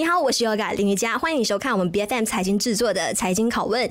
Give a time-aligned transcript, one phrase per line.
[0.00, 3.86] 你好，我是 Yoga 林瑜伽，欢迎收看我们 BFM 财经制作的财经拷问。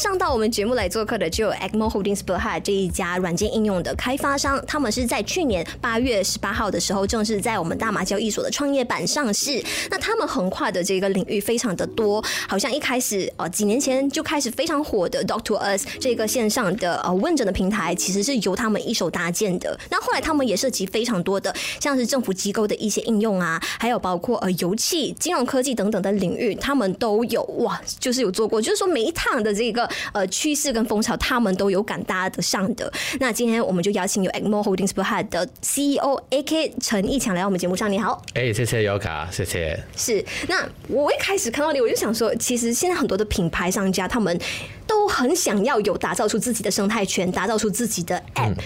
[0.00, 9.62] 上到我们节目来做客的就有 Egmont Holdings Berhad 这一家软件应用的开发商，他们是在去年八月十八号的时候正式在我们大马交易所的创业板上市。
[9.90, 19.78] 那他们横跨的这个领域非常的多，好像一开始呃几年前就开始非常火的 Doc to Us 这个线上的呃问诊的平台，其实是由他们一手搭建的。
[19.90, 29.50] 那后来他们也涉及非常多的像是政府机构的一些应用啊，还有包括呃油气、金融科技等等的领域，他们都有哇，就是有做过，就是说每一趟的。
[29.50, 32.92] 这个呃趋势跟风潮，他们都有敢搭得上的。
[33.18, 37.90] 那今天我们就邀请有 Egmont Holdings Berhad 的 CEO AK 陈义强来到我们节目上。
[37.90, 39.82] 你好，哎，谢谢 Yoka，谢谢。
[39.96, 44.38] 是，那我一开始看到你，我就想说，其实现在很多的品牌商家，他们
[44.86, 48.50] 都很想要有打造出自己的生态圈，打造出自己的 App。
[48.50, 48.56] 嗯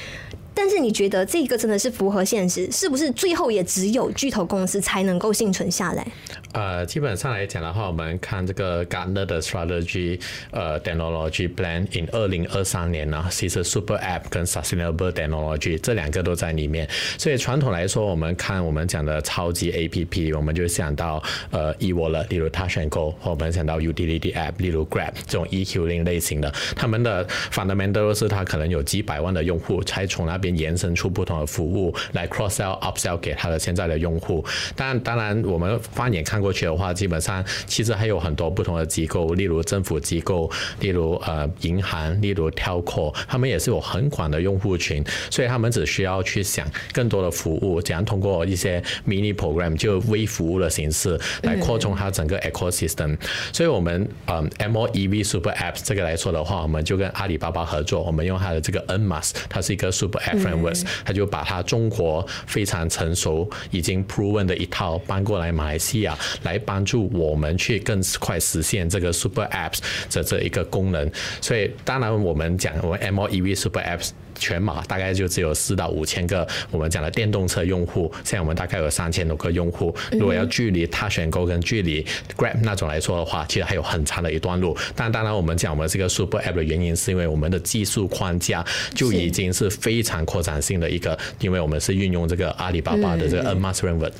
[0.55, 2.71] 但是你觉得这个真的是符合现实？
[2.71, 6.07] 是不是最后也只有巨头公司才能够幸存下来？
[6.53, 10.21] 呃，基本上来讲的话，我们看这个 Gartner 的 Strategy
[10.53, 16.89] 呃 Technology Plan in 二零二三年呢，其实 Super App 跟 Sustainable Technology 这两个都在里面。
[17.19, 21.21] 所以传统来说，我们看我们讲的超级 APP，我们就想到
[21.51, 30.55] 呃 eWallet，例如 Touch and Go，或我们想到 Utility App，例如 Grab 这种 E Q 零类型的，他们的 fundamental 是它可能有几百万的用户，才从那边。
[30.55, 34.45] 延伸出不同的服务来 cross sell upsell 给他的现在的用户，
[34.77, 53.17] 但当然我们放眼看过去的话，基本上其实还有很多不同的机构，例如政府机构，例如呃银行，例如 telco，他们也是有很广的用户群，所以他们只需要去想更多的服务，怎样通过一些 mini program 就微服务的形式来扩充它整个 ecosystem。
[53.53, 60.34] 所以我们嗯 MOEV Super Apps 这个来说的话，我们就跟阿里巴巴合作，我们用它的这个 nMaas，它是一个 Super App。
[60.37, 69.79] frameworks，他就把他中国非常成熟、已经 proven 的一套搬过来马来西亚，来帮助我们去更快实现这个 super apps
[70.11, 71.11] 的这一个功能。
[71.41, 74.11] 所以，当然我们讲我们 MOEV super apps。
[74.35, 79.95] 全马大概就只有四到五千个我们讲的电动车用户，现在我们大概有三千多个用户。
[80.13, 82.05] 如果要距离 Touch 'n Go 跟距离
[82.37, 84.77] Grab 那种来说的话，其实还有很长的一段路。
[84.95, 88.65] 但当然，我们讲我们这个 Super App 的原因，是因为我们的技术框架
[88.95, 94.13] 就已经是非常扩展性的一个，因为我们是运用这个阿里巴巴的这个 nMaas Framework。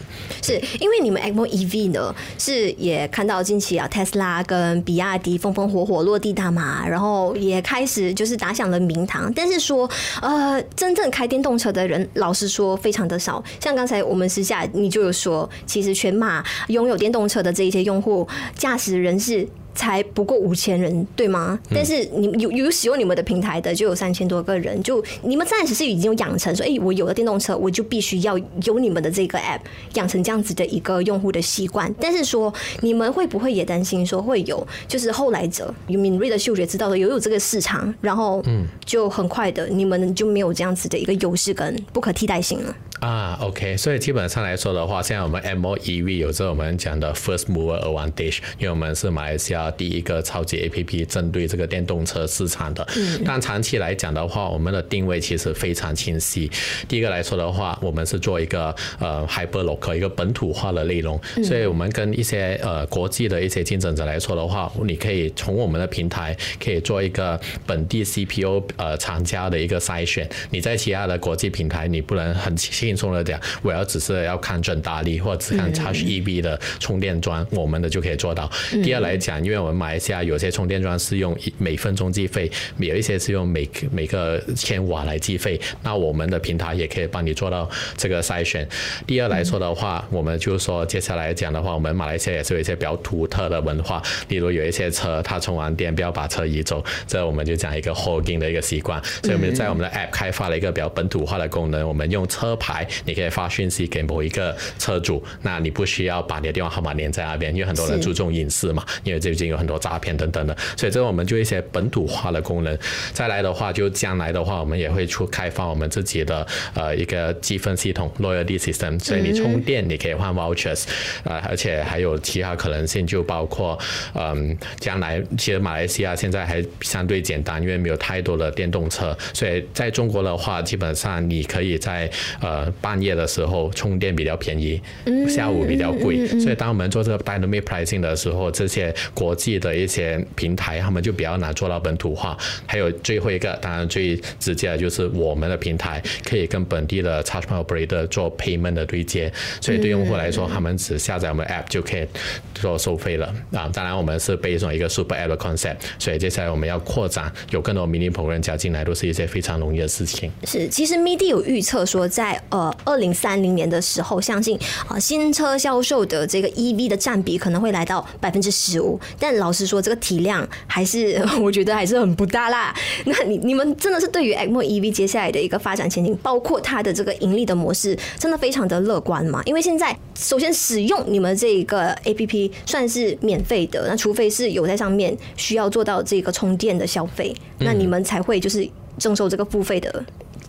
[0.43, 9.91] 是因为你们 EV 呢，是也看到近期啊，Tesla 跟比亚迪风风火火落地大马，然后也开始就是打响了名堂，但是说。
[10.21, 13.43] 呃，真正开电动车的人，老实说非常的少。
[13.61, 18.27] 像刚才我们私下你就有说，其实全马拥有电动车的这一些用户，
[18.57, 19.49] 驾驶人士。
[19.75, 21.59] 才不过五千人，对吗？
[21.71, 29.61] 但是你有有使用你们的平台的就有三千多个人，就你们暂时是已经有养成说，哎，我有了电动车，我就必须要有你们的这个 app，
[29.95, 31.93] 养成这样子的一个用户的习惯。
[32.01, 42.75] 但是说你们会不会也担心说会有就是后来者有敏锐的嗅觉知道的有有这个市场，然后嗯，就很快的你们就没有这样子的一个优势跟不可替代性了。
[43.01, 52.87] 啊，OK，所以基本上来说的话，现在我们 MOEV 有着我们讲的 First Mover Advantage，因为我们是马来西亚第一个超级 APP 针对这个电动车市场的。
[52.97, 53.21] 嗯。
[53.27, 56.51] 但长期来讲的话，我们的定位其实非常清晰。
[56.89, 70.27] 第一个来说的话，我们是做一个呃 Hyperlocal 一个本土化的内容，所以我们跟一些呃国际的一些竞争者来说的话，你可以从我们的平台可以做一个本地 CPO 呃厂家的一个筛选。
[70.51, 72.84] 你在其他的国际平台，你不能很轻。
[72.85, 78.51] 轻松的讲，我要只是要看准大力，或者只看 Charge EV 的充电桩，嗯，我们的就可以做到。
[78.83, 88.69] 第二来讲，因为我们马来西亚有些充电桩是用每分钟计费，有一些是用每每个千瓦来计费，那我们的平台也可以帮你做到这个筛选。
[89.07, 102.74] 第二来说的话，我们就说接下来讲的话，我们马来西亚也是有一些比较独特的文化，例如有一些车它充完电不要把车移走，这我们就讲一个 hogging 的一个习惯，所以我们在我们的 App 开发了一个比较本土化的功能，我们用车牌。
[103.05, 112.77] 你可以发讯息给某一个车主，那你不需要把你的电话号码连在那边，因为很多人注重隐私嘛，因为最近有很多诈骗等等的，所以这个我们就一些本土化的功能。
[113.13, 120.85] 再来的话，就将来的话，我们也会出开发我们自己的呃一个积分系统 （loyalty system），所以你充电你可以换 vouchers，
[121.25, 123.79] 呃，而且还有其他可能性，就包括
[124.15, 132.11] 嗯，将来其实马来西亚现在还相对简单，因为没有太多的电动车，所以在中国的话，基本上你可以在
[132.41, 132.64] 呃。
[132.81, 134.81] 半夜的时候充电比较便宜，
[135.29, 142.37] 下午比较贵，所以当我们做这个 dynamic pricing 的时候，这些国际的一些平台他们就比较难做到本土化。
[142.67, 152.07] 还有最后一个，当然最直接的就是我们的平台可以跟本地的 charge point operator 做 payment 的对接，所以对用户来说，他们只下载我们 app 就可以
[152.55, 153.71] 做收费了啊。
[153.73, 158.11] 当然我们是背诵一个 super app 的 concept，所以接下来我们要扩展，有更多 mini
[158.41, 160.31] 加进来，都是一些非常容易的事情。
[160.45, 164.57] 是，其实 MIDI 有预测说，在呃二零三零年的时候，相信
[164.87, 168.99] 啊新车销售的这个 EV 的占比可能会来到百分之十五。
[169.19, 172.73] 但老实说，这个体量还是 我觉得还是很不大啦。
[173.07, 179.43] 那你你们真的是对于 ACMO EV 接下来的一个发展前景，包括它的这个盈利的模式，真的非常的乐观吗？
[179.47, 190.05] 因为现在首先使用你们这个 APP 算是免费的，那除非是有在上面需要做到这个充电的消费，那你们才会就是征收这个付费的。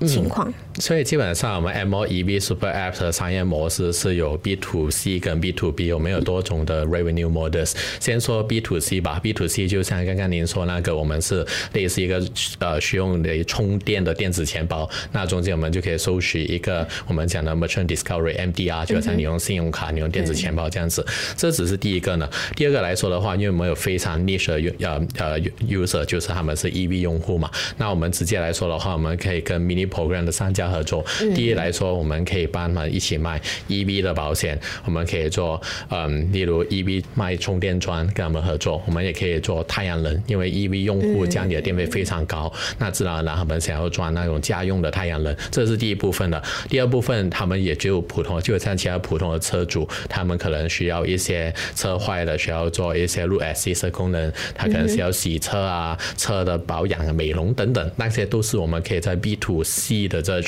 [0.05, 6.85] 情况、嗯，所以基本上我们 M O E V Super App 的商业模式是有 B to C 跟 B to B，我们有多种的
[6.85, 7.73] Revenue Models。
[7.99, 12.21] 先说 B to C 吧，B to C 就像刚刚您说那个，我们是类似一个
[12.59, 21.05] 呃需用的充电的电子钱包，那中间我们就可以收取一个我们讲的 Merchant Discovery MDR，就好像你用信用卡、你用电子钱包这样子。
[21.37, 22.29] 这只是第一个呢。
[22.55, 31.03] 第二个来说的话，因为我们有非常 niche 的呃呃 user，就是他们是 EV 用户嘛，那我们直接来说的话，我们可以跟 Mini Program 的商家合作。
[31.33, 46.41] 第一来说，我们可以帮他们一起卖 EV 的保险，我们可以做嗯，例如 EV 卖充电桩跟他们合作，我们也可以做太阳能，因为 EV 用户家里的电费非常高，那自然而然他们想要装那种家用的太阳能，这是第一部分的。
[46.69, 60.21] 第二部分，他们也就普通，就像其他普通的车主，他们可能需要一些车坏了需要做一些 Road Assist 的功能，他可能需要洗车啊、车的保养、美容等等，那些都是我们可以在 B to C 的。
[60.25, 60.41] 这个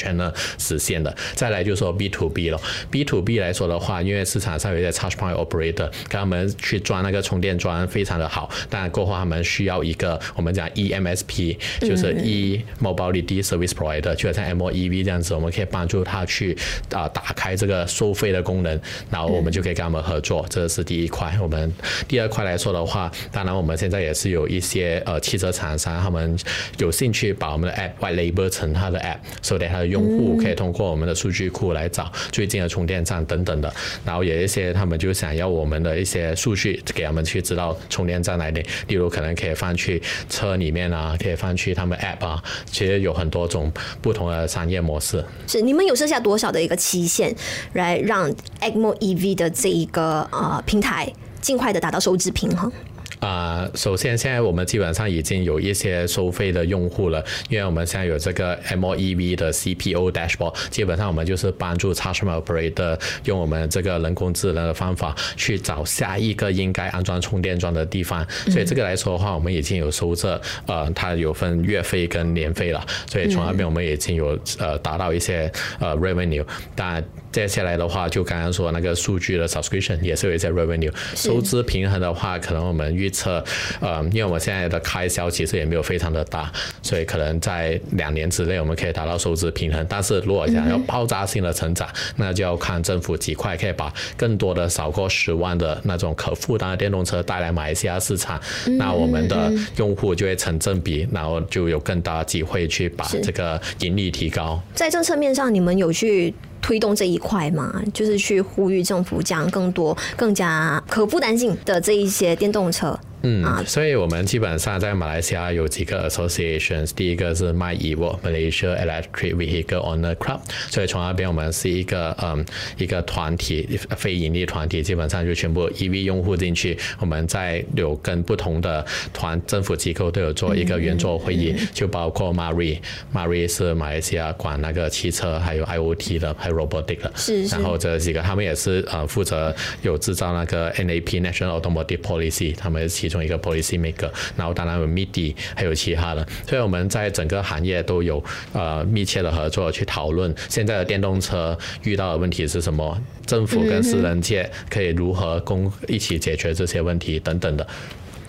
[0.57, 2.59] 实现的，再来就说 B to B 了。
[2.91, 16.57] B to B 来说的话，因为市场上有一些 Charge Point Operator，跟他们去装那个充电桩非常的好，但过后他们需要一个我们讲 EMSP，就是 E Mobility Service Provider，就像 ACMO EV 这样子，我们可以帮助他去
[16.91, 21.37] 啊打开这个收费的功能，然后我们就可以跟他们合作，这是第一块。
[21.41, 21.71] 我们
[22.07, 26.37] 第二块来说的话，当然我们现在也是有一些呃汽车厂商，他们
[26.77, 29.17] 有兴趣把我们的 App White Label 成他的 App。
[29.41, 33.73] 所以他的用用户可以通过我们的数据库来找最近的充电站等等的，
[34.05, 43.71] 然后有一些他们就想要我们的一些数据给他们去知道充电站哪里，例如可能可以放去车里面啊，可以放去他们 app 啊，其实有很多种
[44.01, 45.23] 不同的商业模式。
[45.47, 47.35] 是你们有设下多少的一个期限
[47.73, 51.11] 来让 ACMO EV 的这一个呃平台
[51.41, 52.71] 尽快的达到收支平衡？
[53.19, 77.03] 啊、首先现在我们基本上已经有一些收费的用户了，因为我们现在有这个 M E V 的 CPO dashboard，基本上我们就是帮助 charge operator 用我们这个人工智能的方法去找下一个应该安装充电桩的地方，所以这个来说的话，我们已经有收这，呃，它有分月费跟年费了，所以从那边我们已经有呃达到一些呃 revenue，但
[77.37, 83.45] 接下来的话，就刚刚说那个数据的 subscription 也是有一些 revenue，收支平衡的话，可能我们预测，
[83.79, 86.51] 呃，因为我们现在的开销其实也没有非常的大，
[86.81, 89.85] 所以可能在两年之内我们可以达到收支平衡。
[89.87, 98.41] 但是如果想要爆炸性的成长，那就要看政府几块可以把更多的少过十万的那种可负担的电动车带来马来西亚市场，
[98.79, 104.59] 那我们的用户就会成正比，然后就有更大机会去把这个盈利提高。
[104.73, 106.33] 在政策面上，你们有去
[106.67, 112.99] 推动这一块嘛，就是去呼吁政府将更多、更加可负担性的这一些电动车。
[113.29, 122.45] 嗯，所以我们基本上在马来西亚有几个 associations，第一个是 MyEVO Malaysia Electric Vehicle Owner Club，所以从那边我们是一个嗯
[122.77, 143.07] 一个团体，非盈利团体，基本上就全部 EV 用户进去，我们在有跟不同的团政府机构都有做一个圆桌会议，就包括 MARI，MARI 是马来西亚管那个汽车还有 IoT 的，还有 Robotic 的，是是，然后这几个他们也是呃负责有制造那个 NAP National Automotive Policy，他们是。
[143.07, 152.95] 其中一个 policy maker，然后当然有 MIDI，还有其他的，所以我们在整个行业都有呃密切的合作去讨论现在的电动车遇到的问题是什么，
[153.25, 157.67] 政府跟私人界可以如何共一起解决这些问题等等的。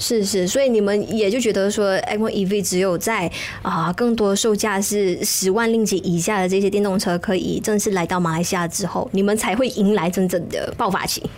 [0.01, 3.31] 是是，所以你们也就觉得说，M EV 只有在
[3.63, 11.29] 啊更多售价是十万令吉以下的这些电动车可以正式来到马来西亚之后，你们才会迎来真正的爆发期。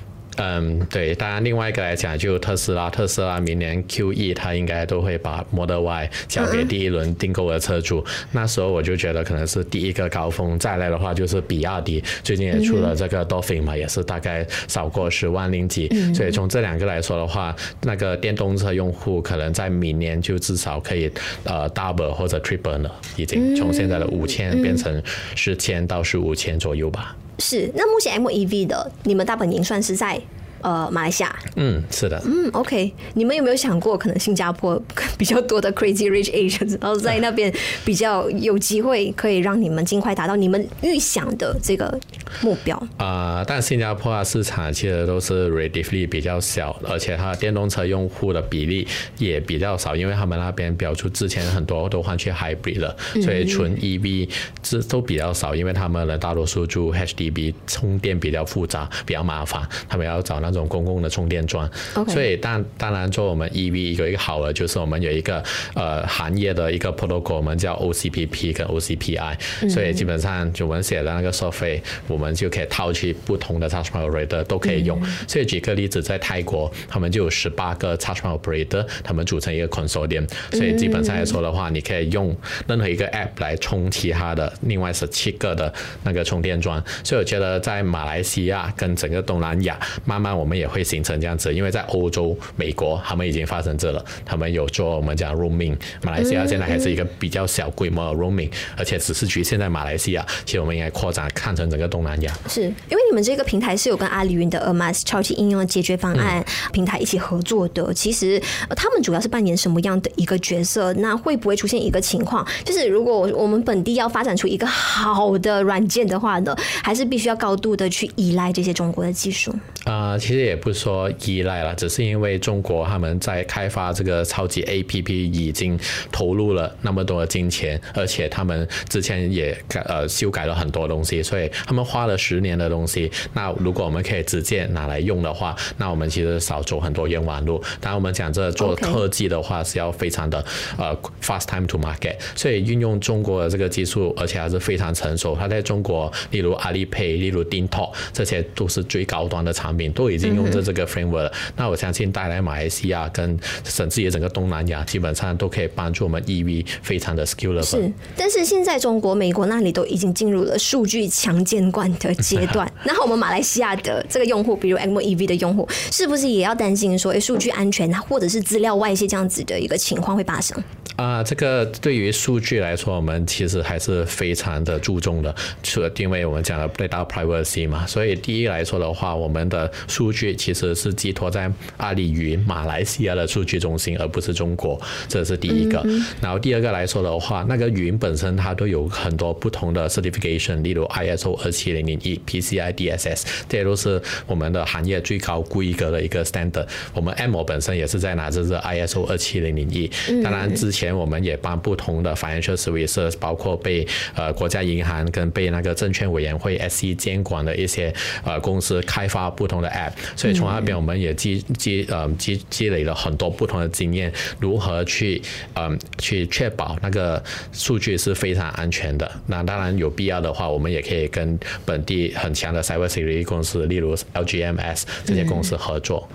[0.42, 1.14] 嗯，对。
[1.14, 7.98] 当然，另外一个来讲，就特斯拉，特斯拉明年 Q E 它应该都会把 Model Y 交给第一轮订购的车主。
[8.00, 10.58] 嗯、那时候我就觉得可能是第一个高峰。
[10.58, 15.88] 再来的话，就是比亚迪最近也出了这个 Dolphin 嘛，嗯、也是大概少过十万零几。
[15.90, 21.10] 嗯、所以从这两个来说的话，那个电动车用户可能在明年就至少可以
[21.44, 25.02] 呃 double 或者 triple 了，已经从现在的五千变成
[25.34, 27.14] 十千到十五千左右吧。
[27.40, 30.20] 是，那目前 MOEV 的你们大本营算是在？
[30.62, 34.78] 呃，马来西亚，嗯，是的，嗯，OK，你们有没有想过，可能新加坡
[35.16, 37.50] 比较多的 Crazy Rich Asians，然后在那边
[37.82, 41.98] 比较有机会可以让你们尽快达到你们预想的这个
[42.42, 42.76] 目标？
[42.98, 54.28] 啊、呃，但新加坡的市场其实都是 relatively 比较小，而且它电动车用户的比例也比较少，因为他们那边标出之前很多都换去 Hybrid 了，所以纯 EV
[54.62, 60.50] 这都比较少，因为他们的大多数住 HDB，充电比较复杂，比较麻烦，他们要找那。
[60.50, 61.70] 种公共的充电桩.
[62.08, 65.40] 所以当当然做我们 EV 有一个好的就是我们有一个
[65.74, 75.00] 呃行业的一个 protocol，我们叫 OCPP 跟 OCPI，、嗯、所以基本上就我们写的那个 software，我们就可以套去不同的 point operator 都可以用。
[75.02, 82.34] 嗯、所以举个例子，在泰国，他们就有十八个 point operator，他们组成一个 consortium，所以基本上来说的话，你可以用
[82.66, 85.72] 任何一个 app 来充其他的另外十七个的
[86.02, 86.82] 那个充电桩。
[87.04, 90.30] 所以我觉得在马来西亚跟整个东南亚慢慢。
[90.30, 94.02] 我们也会形成这样子，因为在欧洲、美国，他们已经发生这了。
[94.24, 100.24] 他们有做我们讲 roaming，马来西亚现在还是一个比较小规模的 roaming，而且只是局限在马来西亚。
[100.46, 102.32] 其实我们应该扩展看成整个东南亚。
[102.48, 107.82] 是因为你们这个平台是有跟阿里云的 Amas 超级应用的解决方案平台一起合作的。
[107.82, 108.40] 嗯、其实
[108.76, 110.92] 他们主要是扮演什么样的一个角色？
[110.94, 119.50] 那会不会出现一个情况，就是如果我们本地要发展出一个好的软件的话呢，还是必须要高度的去依赖这些中国的技术？
[119.84, 125.78] 啊、呃，其实也不是说依赖了，只是因为中国他们在开发这个超级 APP 已经
[126.12, 133.10] 投入了那么多的金钱，而且他们之前也改呃修改了很多东西，所以他们花了十年的东西。
[133.34, 137.62] 那如果我们可以直接拿来用的话，那我们其实少走很多冤枉路。
[137.80, 140.44] 当然我们讲这做科技的话是要非常的
[140.78, 145.36] 呃 fast time to market，所以运用中国的这个技术，而且还是非常成熟。
[145.38, 149.90] 它在中国，例如阿里 Pay，例如 DingTalk，这些都是最高端的产品。
[149.92, 157.64] 都已经用着这个 framework 了，那我相信带来马来西亚跟甚至于整个东南亚，基本上都可以帮助我们 EV 非常的 scalable。
[157.64, 170.56] 是，但是现在中国、美国那里都已经进入了数据强监管的阶段，然后我们马来西亚的这个用户，比如 M E V 的用户，是不是也要担心说，诶，数据安全或者是资料外泄这样子的一个情况会发生？
[170.96, 184.78] 啊，这个对于数据来说，我们其实还是非常的注重的，除了因为我们讲了 data privacy 嘛，所以第一来说的话，我们的数据其实是寄托在阿里云马来西亚的数据中心，而不是中国，
[185.08, 185.78] 这是第一个。
[185.84, 196.66] 嗯嗯，然后第二个来说的话，那个云本身它都有很多不同的 certification，例如 ISO 二七零零一、PCI DSS，这些都是我们的行业最高规格的一个 standard。
[196.92, 199.90] 我们 MO 本身也是在拿着这 ISO 二七零零一，
[200.22, 200.89] 当然之前。
[200.96, 207.92] 我们也帮不同的 financial services，包括被呃国家银行跟被那个证券委员会 SC 监管的一些
[208.24, 215.20] 呃公司开发不同的 app，所以从那边我们也积积呃积积累了很多不同的经验，如何去
[215.54, 219.10] 嗯、呃、去确保那个数据是非常安全的。
[219.26, 226.08] 那当然有必要的话，我们也可以跟本地很强的 cybersecurity 公司，例如 LGMS 这些公司合作。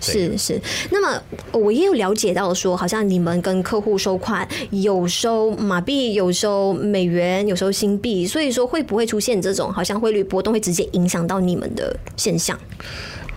[0.00, 12.58] 是是，那么我也有了解到说，好像你们跟客户收款有收马币，有收美元，有收新币，所以说会不会出现这种好像汇率波动会直接影响到你们的现象？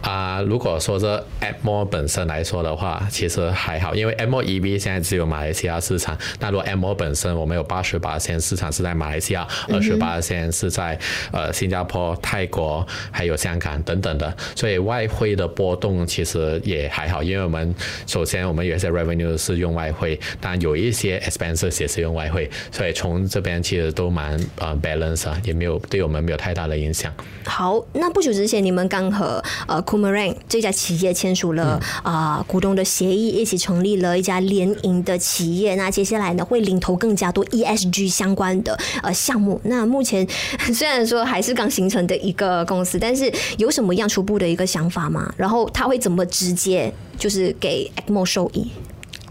[0.02, 6.18] 啊、如果说这 M O 本身来说的话，其实还好，因为 MOEV 现在只有马来西亚市场。
[6.40, 10.98] 那如果 M O 本身，我们有八十八线市场是在马来西亚，二十八线是在
[11.32, 14.36] 呃新加坡、泰国还有香港等等的。
[14.56, 17.74] 所以外汇的波动其实也还好，因为我们
[18.08, 27.14] 首先我们有些 revenue 是用外汇，但有一些 expenses 也是用外汇，所以从这边其实都蛮呃 balance 啊，也没有对我们没有太大的影响。
[27.46, 29.80] 好，那不久之前你们刚和呃。
[29.92, 35.76] Kumaran 这家企业签署了啊、呃、股东的协议，一起成立了一家联营的企业。
[35.76, 39.60] 那接下来呢，会领投更加多 ESG 相关的呃项目。
[39.66, 40.26] 那目前
[40.74, 45.34] 虽然说还是刚形成的一个公司，但是有什么样初步的一个想法吗？
[45.36, 48.72] 然后他会怎么直接就是给 ACMO 受益？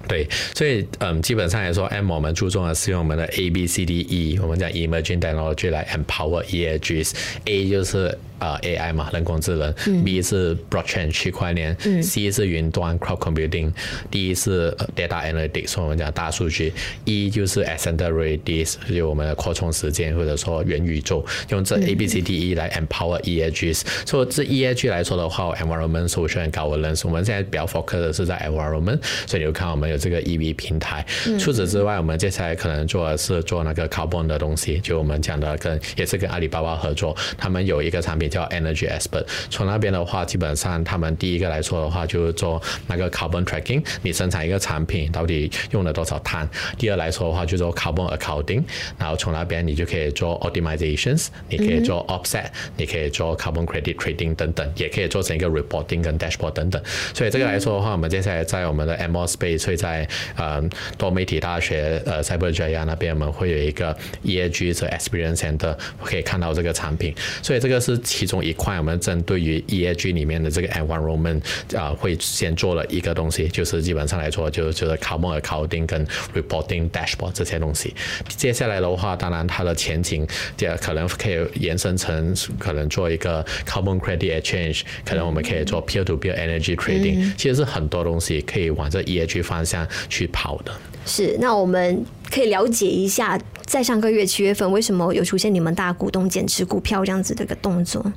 [0.09, 7.13] 对，所以嗯，基本上来说，M 我们注重的是用我们的 A B C D E，我们讲 Emerging Technology 来 empower ESGs。
[7.45, 16.73] A 就是呃 AI 嘛，人工智能、嗯、；B 是 Blockchain 区块链、嗯、；C 是云端 Cloud Computing；D 是 Data Analytics，我们讲大数据
[17.05, 21.25] ；E 就是 Accelerated，就我们的扩充时间或者说元宇宙。
[21.51, 23.83] 用这 A B C D E 来 empower EAGs。
[24.07, 31.05] 所以这 EAG 来说的话，Environment Social and Governance，我们现在比较 focus 的是在 Environment，所以你就看我们有这个 EV 平台。
[31.27, 39.27] 嗯、除此之外，我们接下来可能做的是做那个 Carbon 的东西，就我们讲的跟也是跟阿里巴巴合作，他们有一个产品叫 Energy Expert。
[39.51, 46.49] 从那边的话，基本上他们第一个来说的话，就是做那个 Carbon Tracking，你生产一个产品到底用了多少碳。
[46.79, 48.63] 第二来说的话，就做 Carbon Accounting，
[48.97, 52.47] 然后从那边你就可以做 Optimizations，你可以做 Offset，
[52.77, 56.81] 你可以做 Carbon Credit Trading 等等，也可以做成一个 Reporting 跟 Dashboard 等等。
[57.13, 60.63] 所以这个来说的话，我们接下来在我们的 m o Space 会在呃
[60.97, 67.15] 多媒体大学呃 Cyberjaya 那边，我们会有一个 EAG 的 Experience Center，可以看到这个产品。
[67.43, 71.41] 所以这个是其中一块，我们针对于 ESG 里面的这个 Environment
[71.75, 77.95] 啊，会先做了一个东西，就是基本上来说就就是 Carbon Accounting 跟 Reporting Dashboard 这些东西。
[78.29, 90.71] 接下来的话，当然它的前景也可能可以延伸成可能做一个 Carbon Credit Exchange，可能我们可以做 Peer to Peer Energy Trading，其实是很多东西可以往这 ESG 方向去跑的。
[91.07, 98.13] 是，那我们可以了解一下，在上个月七月份，为什么有出现你们大股东减持股票这样子的一个动作？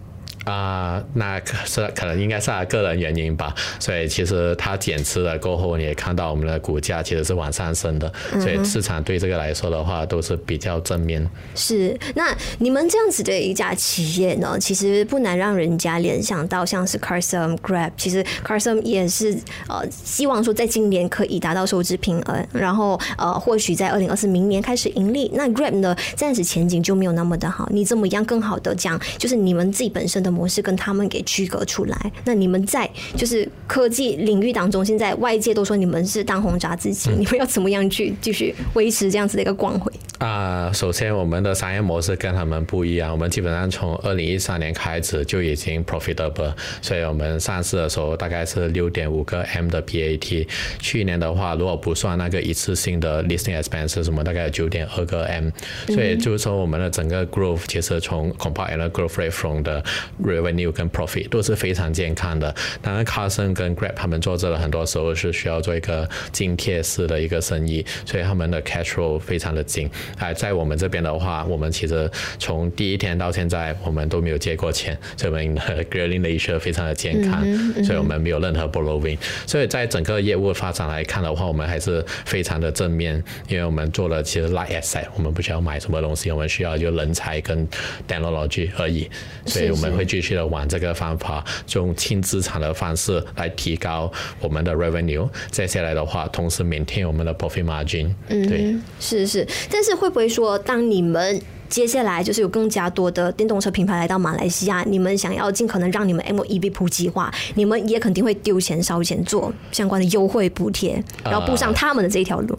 [0.46, 3.54] 啊、呃，那是可能应该是他个人原因吧。
[3.80, 8.12] 所以其实他减持了过后，你也看到我们的股价其实是往上升的。
[8.42, 11.26] 所以市场对这个来说的话，都是比较正面。
[11.56, 17.92] 是，那你们这样子的一家企业呢，其实不难让人家联想到像是 Carsome Grab。
[17.96, 19.34] 其实 Carsome 也是
[19.70, 25.32] 呃希望说在今年可以达到收支平衡，然后呃或许在二零二四明年开始盈利。
[25.34, 27.70] 那 Grab 呢，暂时前景就没有那么的好。
[27.72, 30.33] 你怎么样更好的讲，就是你们自己本身的。
[30.34, 32.12] 模式跟他们给区隔出来。
[32.26, 39.92] 那你们在就是科技领域当中，现在外界都说你们是当红炸子鸡，你们要怎么样去继续维持这样子的一个光辉？
[40.24, 50.48] 那，首先我们的商业模式跟他们不一样，我们基本上从二零一三年开始就已经 profitable，所以我们上市的时候大概是六点五个 M 的 PAT。
[50.80, 55.50] 去年的话，如果不算那个一次性的 listing expense，什么大概有九点二个 M，
[55.88, 59.84] 所以就是说我们的整个 growth 其实从 compound annual growth rate from 的
[60.24, 62.56] revenue 跟 profit 都是非常健康的。
[62.82, 69.92] 当然，Carson 跟 Grab 他们做这个很多时候是需要做一个津贴式的一个生意，所以他们的 cash flow 非常的紧。
[70.18, 79.18] 哎，在我们这边的话，我们其实从第一天到现在，我们都没有借过钱，所以我们的 gearing ratio 非常的健康，嗯嗯、所以我们没有任何 borrowing。
[79.46, 87.68] 所以在整个业务发展来看的话，我们还是非常的正面，因为我们做了其实 light asset，我们不需要买什么东西，我们需要就人才跟
[88.08, 89.10] technology 而已，
[89.46, 95.30] 所以我们会继续的往这个方法，用轻资产的方式来提高我们的 revenue。
[95.52, 98.14] 接下来的话，同时 maintain 我们的 profit margin。
[98.28, 112.58] 嗯，对，是是，但是会不会说，当你们接下来就是有更加多的电动车品牌来到马来西亚，你们想要尽可能让你们 MOEV 普及化，你们也肯定会丢钱烧钱做相关的优惠补贴，然后步上他们的这一条路。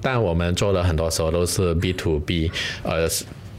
[0.00, 2.50] 但我们做的很多时候都是 B to B，
[2.82, 3.08] 呃。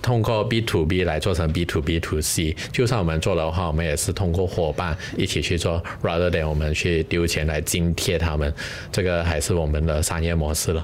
[0.03, 8.51] 通过 B to B 来做成 B to B to C，就算我们做的话，我们也是通过伙伴一起去做，rather than 我们去丢钱来津贴他们，
[8.91, 10.83] 这个还是我们的商业模式了。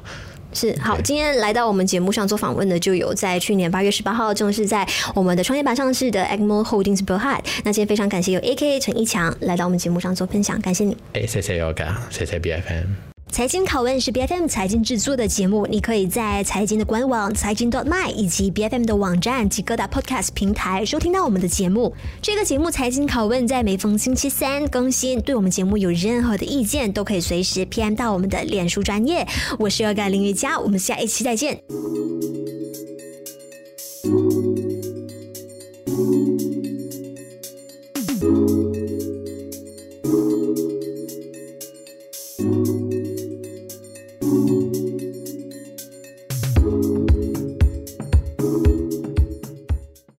[0.58, 7.40] 是好，今天来到我们节目上做访问的就有在去年八月十八号正式在我们的创业板上市的 Egmont Holdings Berhad。
[7.64, 10.98] 那今天非常感谢有 AKA 陈一强来到我们节目上做分享，感谢你。
[11.14, 13.17] 哎，谢谢 Yoga，谢谢 BFM。
[13.30, 21.94] 财经拷问是 BFM 财经制作的节目，你可以在财经的官网财经 .dot.my 以及 BFM 的网站及各大 Podcast 平台收听到我们的节目。
[22.20, 25.22] 这个节目财经拷问在每逢星期三更新。
[25.22, 29.28] 对我们节目有任何的意见，都可以随时 PM 到我们的脸书专业。
[29.60, 31.62] 我是恶感林瑜伽，我们下一期再见。